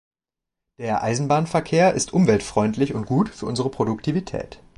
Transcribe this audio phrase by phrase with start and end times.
[0.79, 4.59] Der Eisenbahnverkehr ist umweltfreundlich und gut für unsere Produktivität.